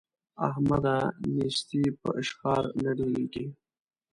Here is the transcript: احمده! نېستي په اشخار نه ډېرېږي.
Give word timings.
احمده! 0.47 0.97
نېستي 1.35 1.81
په 2.01 2.09
اشخار 2.21 2.63
نه 2.83 2.91
ډېرېږي. 2.97 3.45